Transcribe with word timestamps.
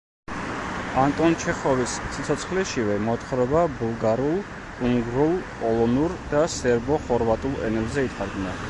ანტონ 1.01 1.35
ჩეხოვის 1.43 1.93
სიცოცხლეშივე 2.15 2.95
მოთხრობა 3.09 3.63
ბულგარულ, 3.75 4.41
უნგრულ, 4.89 5.37
პოლონურ 5.63 6.19
და 6.35 6.45
სერბო-ხორვატულ 6.57 7.65
ენებზე 7.71 8.11
ითარგმნა. 8.11 8.59